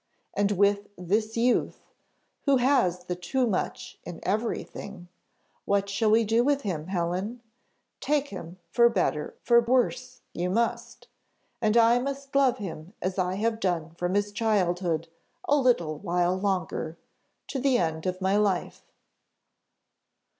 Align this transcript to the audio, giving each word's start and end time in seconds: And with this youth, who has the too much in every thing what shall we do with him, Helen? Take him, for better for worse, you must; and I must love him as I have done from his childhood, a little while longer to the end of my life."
And 0.33 0.53
with 0.53 0.87
this 0.97 1.37
youth, 1.37 1.85
who 2.45 2.57
has 2.57 3.03
the 3.05 3.15
too 3.15 3.45
much 3.45 3.99
in 4.03 4.19
every 4.23 4.63
thing 4.63 5.09
what 5.65 5.89
shall 5.89 6.09
we 6.09 6.23
do 6.23 6.43
with 6.43 6.61
him, 6.61 6.87
Helen? 6.87 7.43
Take 7.99 8.29
him, 8.29 8.57
for 8.71 8.89
better 8.89 9.35
for 9.43 9.61
worse, 9.61 10.21
you 10.33 10.49
must; 10.49 11.07
and 11.61 11.77
I 11.77 11.99
must 11.99 12.35
love 12.35 12.57
him 12.57 12.93
as 12.99 13.19
I 13.19 13.35
have 13.35 13.59
done 13.59 13.91
from 13.93 14.15
his 14.15 14.31
childhood, 14.31 15.07
a 15.47 15.55
little 15.55 15.99
while 15.99 16.35
longer 16.35 16.97
to 17.49 17.59
the 17.59 17.77
end 17.77 18.07
of 18.07 18.21
my 18.21 18.37
life." 18.37 18.81